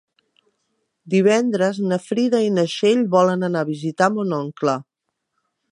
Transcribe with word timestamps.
Divendres 1.15 1.81
na 1.91 2.01
Frida 2.07 2.41
i 2.47 2.49
na 2.57 2.65
Txell 2.73 3.07
volen 3.19 3.49
anar 3.51 3.65
a 3.67 3.73
visitar 3.73 4.13
mon 4.17 4.37
oncle. 4.43 4.79